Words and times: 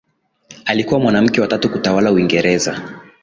alikuwa 0.65 0.99
mwanamke 0.99 1.41
wa 1.41 1.47
tatu 1.47 1.69
kutawala 1.71 2.11
uingereza 2.11 2.81